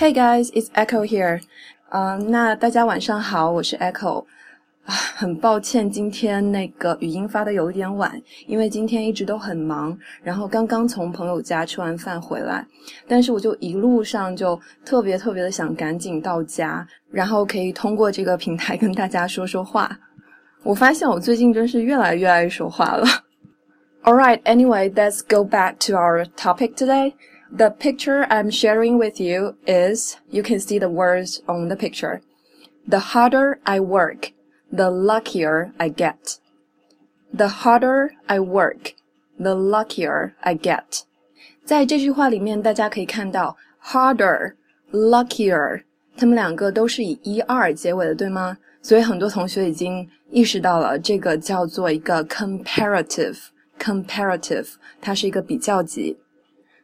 [0.00, 1.40] Hey guys, it's Echo here.
[1.90, 4.24] 嗯，那大家晚上好，我是 Echo。
[4.84, 12.64] 啊，很抱歉，今天那个语音发的有一点晚，因为今天一直都很忙，然后刚刚从朋友家吃完饭回来，
[13.08, 19.98] 但是我就一路上就特别特别的想赶紧到家，然后可以通过这个平台跟大家说说话。
[20.62, 23.04] 我发现我最近真是越来越爱说话了。
[24.04, 27.14] All right, anyway, let's go back to our topic today.
[27.56, 32.20] The picture I'm sharing with you is, you can see the words on the picture.
[32.88, 34.32] The harder I work,
[34.72, 36.38] the luckier I get.
[37.32, 38.94] The harder I work,
[39.38, 41.02] the luckier I get.
[41.64, 44.54] 在这句话里面，大家可以看到 harder,
[44.92, 45.82] luckier，
[46.16, 48.56] 它们两个都是以 er 结尾的，对吗？
[48.82, 53.38] 所以很多同学已经意识到了，这个叫做一个 comparative,
[53.80, 56.16] comparative，它是一个比较级。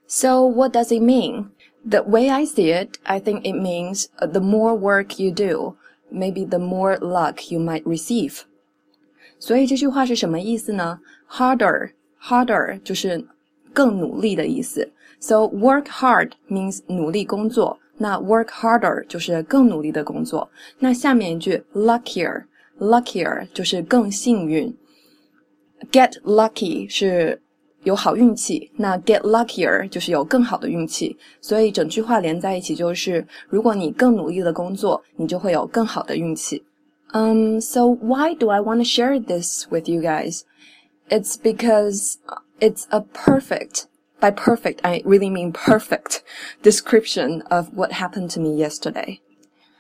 [0.07, 1.51] so what does it mean?
[1.85, 5.77] The way I see it, I think it means uh, the more work you do,
[6.11, 8.43] maybe the more luck you might receive.
[9.39, 11.01] 所以这句话是什么意思呢？
[11.29, 11.91] Harder,
[12.21, 13.27] harder 就是
[13.73, 14.93] 更努力的意思。
[15.19, 20.51] So work hard means 努力工作，那 work harder 就是更努力的工作。
[20.79, 22.45] 那下面一句 luckier,
[22.79, 24.77] luckier 就是更幸运。
[25.91, 27.43] Get lucky 是
[27.85, 36.63] 有好运气，那 get luckier 就是有更好的运气，所以整句话连在一起就是，如果你更努力的工作，你就会有更好的运气。
[37.13, 40.43] Um, so why do I want to share this with you guys?
[41.11, 42.15] It's because
[42.61, 43.87] it's a perfect,
[44.21, 46.23] by perfect, I really mean perfect
[46.63, 49.21] description of what happened to me yesterday.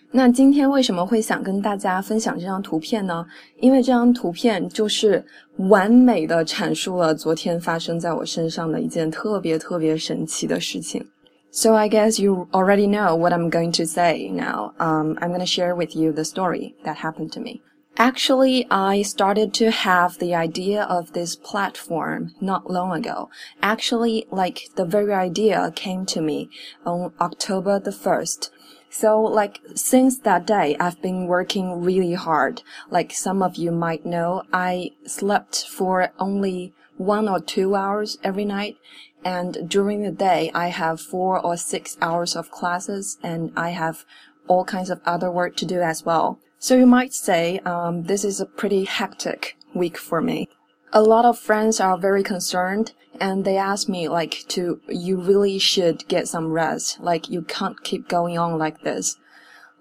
[0.09, 3.25] 那今天为什么会想跟大家分享这张图片呢？
[3.59, 5.23] 因为这张图片就是
[5.69, 11.05] 完美的阐述了昨天发生在我身上的一件特别特别神奇的事情。
[11.52, 14.73] So I guess you already know what I'm going to say now.
[14.77, 17.61] Um, I'm going to share with you the story that happened to me.
[17.99, 23.31] Actually, I started to have the idea of this platform not long ago.
[23.59, 26.52] Actually, like the very idea came to me
[26.86, 28.52] on October the 1st.
[28.91, 32.61] So like since that day, I've been working really hard.
[32.91, 38.45] Like some of you might know, I slept for only one or two hours every
[38.45, 38.77] night.
[39.25, 44.05] And during the day, I have four or six hours of classes and I have
[44.47, 46.39] all kinds of other work to do as well.
[46.59, 50.49] So you might say, um, this is a pretty hectic week for me.
[50.91, 55.59] A lot of friends are very concerned and they ask me like to you really
[55.59, 56.99] should get some rest.
[56.99, 59.17] Like you can't keep going on like this.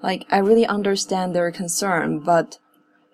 [0.02, 2.58] Like i really understand their concern but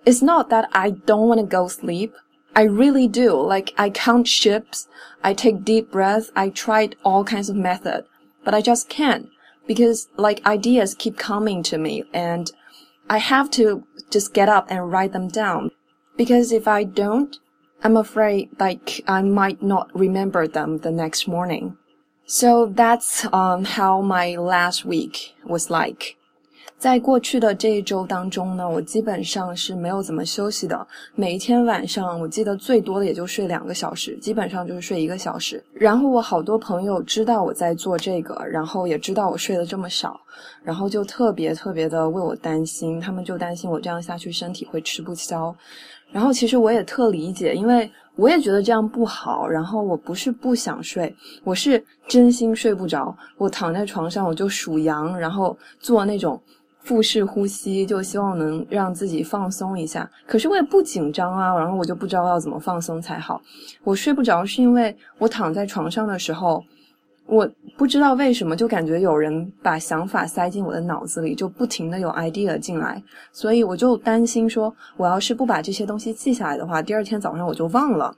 [0.04, 2.14] it's not that i don't want to go sleep.
[2.56, 3.40] I really do.
[3.40, 4.88] Like i count ships.
[5.22, 6.30] I take deep breaths.
[6.34, 8.04] I tried all kinds of method
[8.44, 9.28] but i just can't
[9.66, 12.50] because like ideas keep coming to me and
[13.08, 15.70] i have to just get up and write them down
[16.16, 17.38] because if i don't
[17.84, 21.76] I'm afraid like I might not remember them the next morning.
[22.26, 26.16] So that's um how my last week was like.
[26.82, 30.84] 在过去的这一周当中呢，我基本上是没有怎么休息的。
[31.14, 35.62] 每一天晚上，我记得最多的也就睡两个小时，基本上就是睡一个小时。
[35.72, 40.20] 然后我好多朋友知道我在做这个，然后也知道我睡得这么少，
[40.64, 45.54] 然后就特别特别的为我担心，他们就担心我这样下去身体会吃不消。
[46.10, 49.46] 然后其实我也特理解，因为我也觉得这样不好。
[49.46, 53.16] 然后我不是不想睡，我是真心睡不着。
[53.38, 56.42] 我躺在床上，我就数羊，然后做那种
[56.82, 60.10] 腹式呼吸，就希望能让自己放松一下。
[60.26, 63.40] 可是我也不紧张啊，然后我就不知道要怎么放松才好。
[63.84, 66.64] 我睡不着是因为我躺在床上的时候。
[67.24, 67.48] 我
[67.78, 73.00] 不知道为什么，就感觉有人把想法塞进我的脑子里，就不停的有 idea 进来，
[73.30, 78.14] 所以我就担心说，我要是不把这些东西记下来的话，第二天早上我就忘了。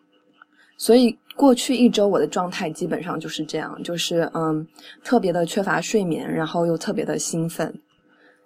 [0.78, 4.66] 所以过去一周我的状态基本上就是这样，就是嗯，
[5.04, 7.72] 特别的缺乏睡眠，然后又特别的兴奋。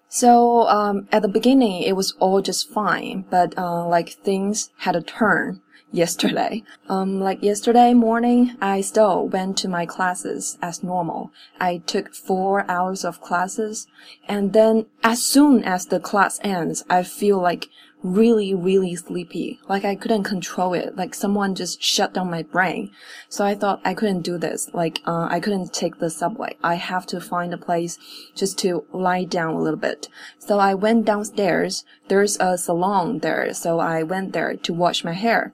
[0.08, 4.96] So um at the beginning it was all just fine, but uh like things had
[4.96, 5.60] a turn.
[5.92, 6.62] yesterday.
[6.88, 11.32] Um, like yesterday morning, I still went to my classes as normal.
[11.60, 13.86] I took four hours of classes,
[14.28, 17.68] and then as soon as the class ends, I feel like
[18.02, 19.58] really, really sleepy.
[19.68, 20.96] Like I couldn't control it.
[20.96, 22.90] Like someone just shut down my brain.
[23.28, 24.70] So I thought I couldn't do this.
[24.72, 26.56] Like, uh, I couldn't take the subway.
[26.62, 27.98] I have to find a place
[28.34, 30.08] just to lie down a little bit.
[30.38, 31.84] So I went downstairs.
[32.08, 33.52] There's a salon there.
[33.54, 35.52] So I went there to wash my hair.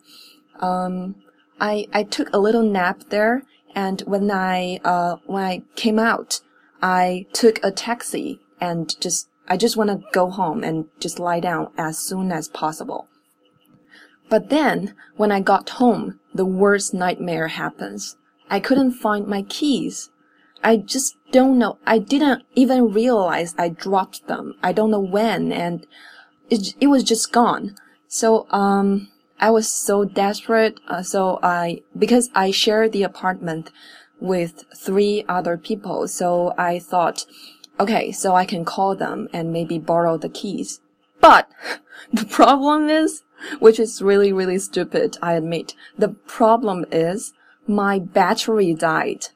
[0.60, 1.16] Um,
[1.60, 3.42] I, I took a little nap there.
[3.74, 6.40] And when I, uh, when I came out,
[6.82, 11.40] I took a taxi and just I just want to go home and just lie
[11.40, 13.08] down as soon as possible.
[14.28, 18.16] But then, when I got home, the worst nightmare happens.
[18.48, 20.10] I couldn't find my keys.
[20.62, 21.78] I just don't know.
[21.86, 24.54] I didn't even realize I dropped them.
[24.62, 25.86] I don't know when, and
[26.48, 27.76] it, it was just gone.
[28.08, 29.08] So, um,
[29.40, 30.80] I was so desperate.
[30.88, 33.70] Uh, so I, because I shared the apartment
[34.20, 37.26] with three other people, so I thought,
[37.78, 40.80] okay, so I can call them and maybe borrow the keys.
[41.20, 41.48] But
[42.12, 43.22] the problem is,
[43.58, 45.74] which is really, really stupid, I admit.
[45.98, 47.32] The problem is
[47.66, 49.28] my battery died.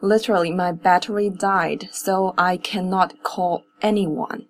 [0.00, 4.46] Literally, my battery died, so I cannot call anyone.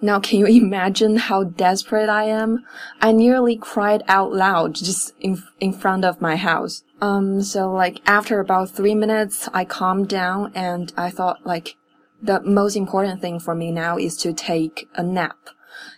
[0.00, 2.64] Now, can you imagine how desperate I am?
[3.00, 6.82] I nearly cried out loud just in, in front of my house.
[7.00, 11.76] Um, so like after about three minutes, I calmed down and I thought like
[12.22, 15.50] the most important thing for me now is to take a nap.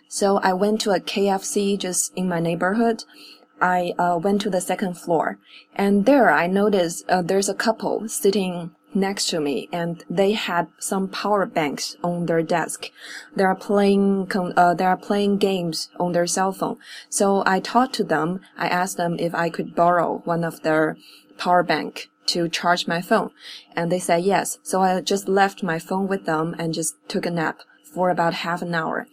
[0.09, 3.05] So I went to a KFC just in my neighborhood.
[3.61, 5.39] I uh, went to the second floor
[5.75, 10.69] and there I noticed uh, there's a couple sitting next to me and they had
[10.79, 12.91] some power banks on their desk.
[13.35, 16.79] They are playing, uh, they are playing games on their cell phone.
[17.09, 18.41] So I talked to them.
[18.57, 20.97] I asked them if I could borrow one of their
[21.39, 23.32] power bank to charge my phone.
[23.76, 24.58] And they said yes.
[24.64, 27.58] So I just left my phone with them and just took a nap
[27.94, 29.06] for about half an hour.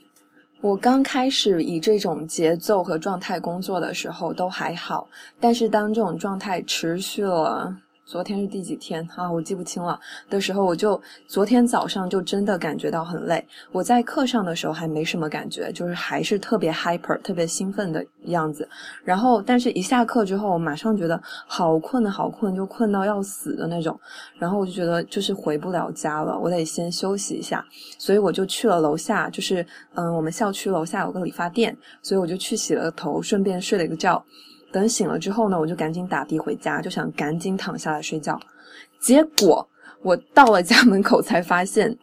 [0.60, 5.08] 我刚开始以这种节奏和状态工作的时候都还好，
[5.38, 9.31] 但是当这种状态持续了 昨天是第几天啊？
[9.31, 9.99] 我记不清了。
[10.29, 13.43] 的时候，我就昨天早上就真的感觉到很累。
[13.71, 18.67] 我在课上的时候还没什么感觉，就是还是特别 hyper、特别兴奋的样子。
[19.03, 23.97] 然后，但是一下课之后，我马上觉得好困好困，就困到要死的那种。
[24.37, 27.65] 然后我就觉得就是回不了家了，我得先休息一下。
[27.97, 29.65] 所以我就去了楼下，就是
[29.95, 34.23] 嗯，我们校区楼下有个理发店，所以我就去洗了个头，顺便睡了一个觉。
[34.73, 38.37] 等醒了之后呢，我就赶紧打的回家，就想赶紧躺下来睡觉。
[38.99, 39.65] 结果
[40.01, 41.95] 我到了家门口才发现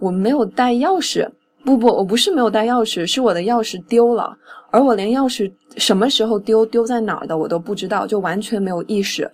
[0.00, 1.28] 我没有带钥匙。
[1.64, 4.36] 不不，我不是没有带钥匙，是我的钥匙丢了。
[4.70, 9.28] 而我连钥匙什么时候丢、丢在哪儿的我都不知道，就完全没有意识。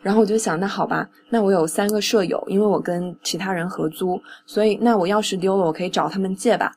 [0.00, 6.72] 然后我就想，那好吧，那我有三个舍友，因为我跟其他人合租，所以那我钥匙丢了，我可以找他们借吧。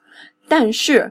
[0.50, 1.10] 但是，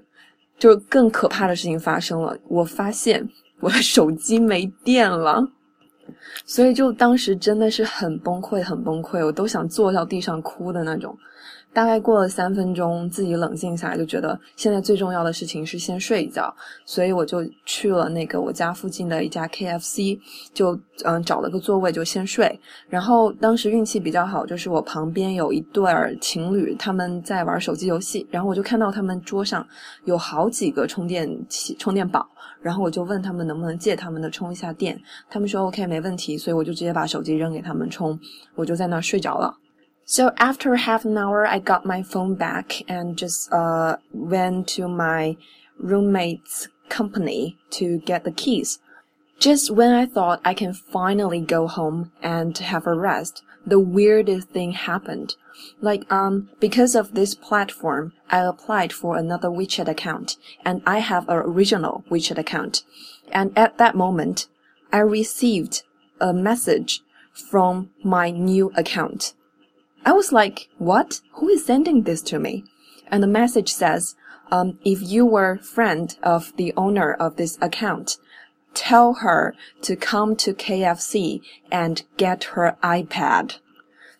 [0.58, 3.26] 就更可怕的事情发生了，我发现。
[3.62, 5.43] 我的手机没电了，
[6.44, 11.17] 所以就当时真的是很崩溃，很崩溃，我都想坐到地上哭的那种。
[11.72, 16.54] 大概过了三分钟，自己冷静下来，就觉得现在最重要的事情是先睡一觉，
[16.84, 20.19] 所以我就去了那个我家附近的一家 KFC，
[20.52, 22.60] 就嗯找了个座位就先睡。
[22.88, 29.66] 然后当时运气比较好，就是我旁边有一对儿情侣，他们在玩手机游戏，然后我就看到他们桌上
[30.04, 32.28] 有好几个充电器、充电宝，
[32.60, 38.18] 然后我就问他们能不能借他们的充一下电，他们说 OK 没问题，所以我就直接把手机扔给他们充，
[38.54, 39.56] 我就在那儿睡着了。
[40.12, 45.38] So after half an hour, I got my phone back and just uh, went to my
[45.79, 48.79] roommate's company to get the keys.
[49.38, 54.50] Just when I thought I can finally go home and have a rest, the weirdest
[54.50, 55.37] thing happened.
[55.81, 61.26] Like, um, because of this platform, I applied for another WeChat account and I have
[61.31, 62.83] an original WeChat account.
[63.33, 64.47] And at that moment,
[64.92, 65.85] I received
[66.21, 67.00] a message
[67.33, 69.33] from my new account.
[70.04, 71.21] I was like, what?
[71.35, 72.64] Who is sending this to me?
[73.09, 74.16] And the message says,
[74.50, 78.16] um, if you were friend of the owner of this account,
[78.75, 81.40] tell her to come to KFC
[81.71, 83.59] and get her iPad.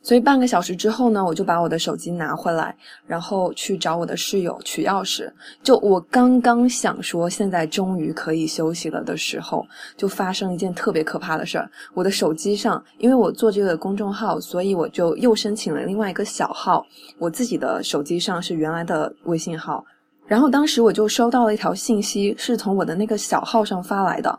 [0.03, 2.75] 所以半个小时之后呢，我就把我的手机拿回来，
[3.07, 5.31] 然后去找我的室友取钥匙。
[5.63, 9.65] 就我刚刚想说现在终于可以休息了的时候，
[9.97, 11.71] 就发生一件特别可怕的事儿。
[11.95, 16.85] 我的手机上，因为我做这个公众号，所以我就又申请了另外一个小号。
[17.19, 19.85] 我自己的手机上是原来的微信号，
[20.27, 24.37] 然后当时我就收到了一条信息，是从我的那个小号上发来的，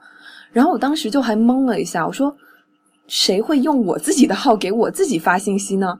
[0.51, 2.35] 然后我当时就还懵了一下，我说。
[3.07, 5.99] 谁会用我自己的号给我自己发信息呢？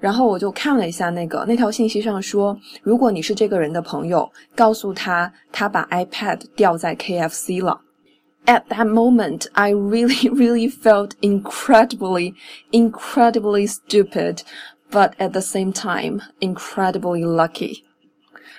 [0.00, 7.80] 然后我就看了一下那个那条信息上说，如果你是这个人的朋友，告诉他他把 iPad 掉在 KFC 了。
[8.46, 12.34] At that moment, I really, really felt incredibly,
[12.70, 14.40] incredibly stupid,
[14.90, 17.84] but at the same time, incredibly lucky.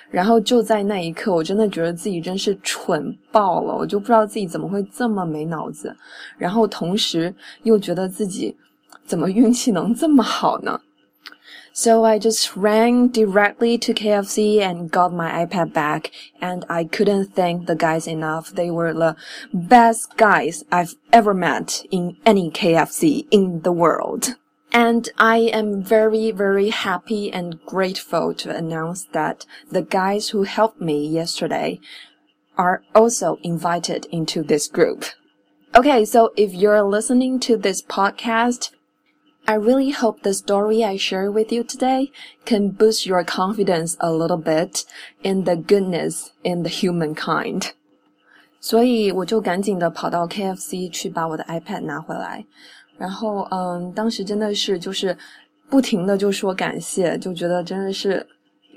[0.09, 5.95] 然后就在那一刻，我真的觉得自己真是蠢爆了，我就不知道自己怎么会这么没脑子，
[6.37, 8.55] 然后同时又觉得自己
[9.05, 10.81] 怎么运气能这么好呢
[11.73, 17.29] So I just ran directly to KFC and got my iPad back, and I couldn't
[17.33, 18.51] thank the guys enough.
[18.53, 19.15] They were the
[19.53, 24.35] best guys I've ever met in any KFC in the world.
[24.75, 30.79] And I am very, very happy and grateful to announce that the guys who helped
[30.79, 31.79] me yesterday
[32.57, 35.05] are also invited into this group.
[35.75, 38.71] Okay, so if you're listening to this podcast,
[39.47, 42.11] I really hope the story I share with you today
[42.45, 44.85] can boost your confidence a little bit
[45.23, 47.73] in the goodness in the humankind.
[48.59, 52.45] 所以我就赶紧的跑到 KFC 去把我的 iPad 拿回来，
[52.98, 55.16] 然后嗯，当时真的是就是
[55.68, 58.26] 不停的就说感谢，就觉得真的是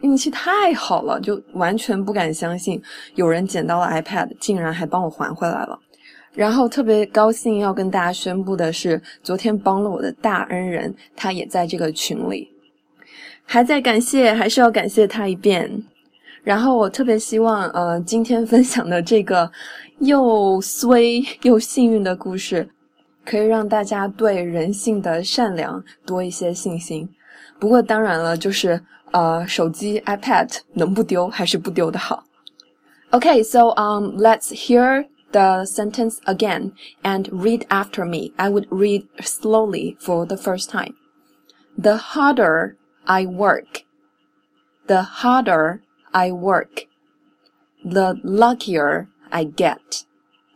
[0.01, 2.81] 运气太好了，就完全不敢相信
[3.15, 5.79] 有人捡到了 iPad，竟然还帮我还回来了。
[6.33, 12.47] 然后特别高兴要跟大家宣布的是，昨天帮了我的大恩人，他也在这个群里，
[13.43, 15.83] 还在感谢，还是要感谢他一遍。
[16.43, 19.51] 然后我特别希望，呃，今天分享的这个
[19.99, 22.67] 又衰又幸运的故事，
[23.28, 27.08] 可以让大家对人性的善良多一些信心。
[27.58, 28.80] 不过当然了，就是
[29.12, 32.24] 呃，手机 iPad 能不丢还是不丢的好。
[33.10, 35.06] Okay，so um, let's hear.
[35.34, 36.72] the sentence again
[37.02, 38.32] and read after me.
[38.38, 40.94] I would read slowly for the first time.
[41.76, 43.82] The harder I work,
[44.86, 46.86] the harder I work,
[47.84, 50.04] the luckier I get,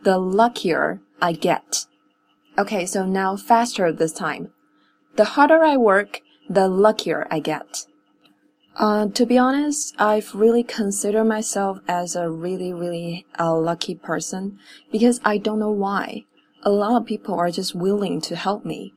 [0.05, 1.87] the luckier I get.
[2.56, 4.52] Okay, so now faster this time.
[5.16, 7.86] The harder I work, the luckier I get.
[8.76, 14.60] Uh, to be honest, I've really considered myself as a really, really uh, lucky person
[14.92, 16.26] because I don't know why.
[16.64, 18.94] A lot of people are just willing to help me.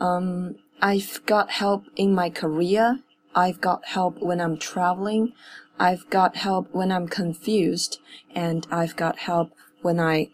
[0.00, 3.00] Um, I've got help in my career.
[3.34, 5.32] I've got help when I'm traveling.
[5.78, 7.98] I've got help when I'm confused.
[8.34, 10.28] And I've got help when I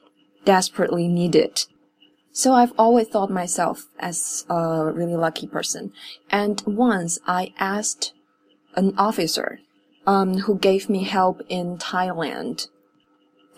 [0.45, 1.67] desperately need it.
[2.33, 5.93] So I've always thought myself as a really lucky person.
[6.31, 8.15] And once I asked
[8.75, 9.61] an officer
[10.07, 12.69] um, who gave me help in Thailand.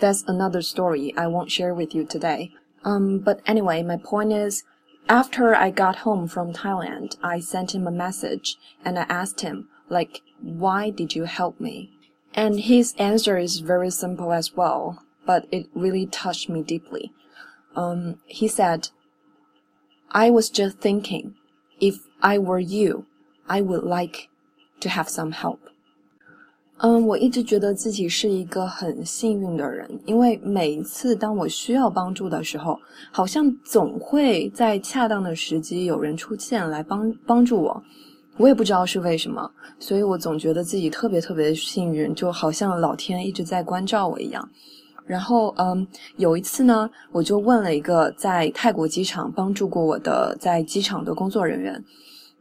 [0.00, 2.52] That's another story I won't share with you today.
[2.84, 4.64] Um, but anyway, my point is,
[5.08, 9.68] after I got home from Thailand, I sent him a message and I asked him,
[9.88, 11.90] like, why did you help me?
[12.34, 17.12] And his answer is very simple as well, but it really touched me deeply
[17.75, 18.89] Um, he said,
[20.09, 21.33] I was just thinking,
[21.79, 23.05] if I were you,
[23.45, 24.29] I would like
[24.81, 25.59] to have some help.
[26.81, 32.79] 嗯，我一直觉得自己是一个很幸运的人，因为每一次当我需要帮助的时候，
[33.11, 37.83] 好像总会在恰当的时机有人出现来帮帮助我。
[38.37, 44.49] 我也不知道是为什么，所以我总觉得自己特别特别幸运，就好像老天一直在关照我一样。
[45.06, 51.84] 然后，嗯，有一次呢，我就问了一个在泰国机场帮助过我的在机场的工作人员，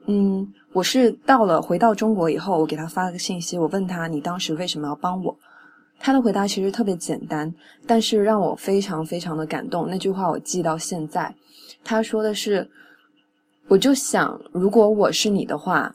[0.08, 0.54] 嗯。
[0.74, 5.38] 我是到了回到中国以后，我给他发了个信息，我问他你当时为什么要帮我？
[6.00, 7.54] 他的回答其实特别简单，
[7.86, 9.88] 但是让我非常非常的感动。
[9.88, 11.32] 那句话我记到现在。
[11.84, 12.68] 他说的是，
[13.68, 15.94] 我就想，如果我是你的话，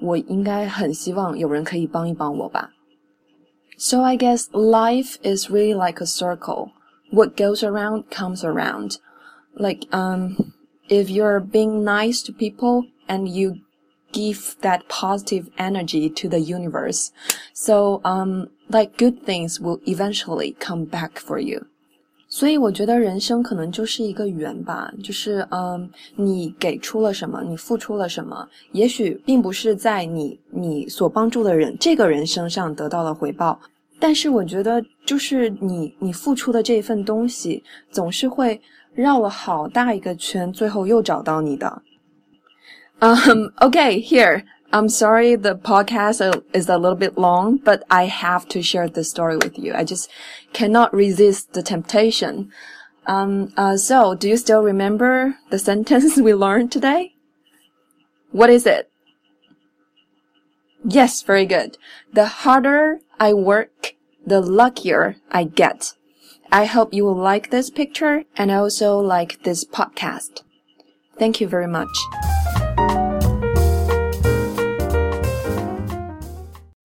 [0.00, 2.70] 我应该很希望有人可以帮一帮我吧。
[3.76, 6.72] So I guess life is really like a circle.
[7.10, 8.98] What goes around comes around.
[9.54, 10.54] Like um,
[10.88, 13.60] if you're being nice to people and you
[14.12, 17.12] give that positive energy to the universe.
[17.52, 21.66] So, um, like good things will eventually come back for you.
[22.28, 33.58] 所以我觉得人生可能就是一个圆吧，就是嗯，你给出了什么，你付出了什么，也许并不是在你你所帮助的人这个人身上得到了回报，
[34.00, 38.60] 但是我觉得就是你你付出的这份东西，总是会
[38.92, 41.82] 绕了好大一个圈，最后又找到你的。
[43.00, 44.42] um, okay, here.
[44.72, 49.10] I'm sorry the podcast is a little bit long, but I have to share this
[49.10, 49.74] story with you.
[49.74, 50.10] I just
[50.52, 52.52] cannot resist the temptation.
[53.06, 57.14] Um, uh, so do you still remember the sentence we learned today?
[58.32, 58.90] What is it?
[60.84, 61.78] Yes, very good.
[62.12, 63.94] The harder I work,
[64.24, 65.94] the luckier I get.
[66.52, 70.42] I hope you will like this picture and also like this podcast.
[71.18, 71.88] Thank you very much.